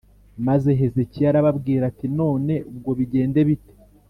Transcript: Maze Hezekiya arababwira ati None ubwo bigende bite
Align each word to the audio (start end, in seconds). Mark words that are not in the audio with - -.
Maze 0.47 0.69
Hezekiya 0.79 1.27
arababwira 1.31 1.83
ati 1.91 2.05
None 2.17 2.53
ubwo 2.71 2.91
bigende 2.99 3.39
bite 3.49 3.73